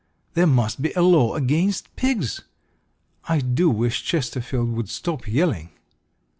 There 0.33 0.47
must 0.47 0.81
be 0.81 0.91
a 0.93 1.03
law 1.03 1.35
against 1.35 1.95
pigs! 1.95 2.41
I 3.29 3.37
do 3.39 3.69
wish 3.69 4.01
Chesterfield 4.03 4.71
would 4.71 4.89
stop 4.89 5.27
yelling!" 5.27 5.69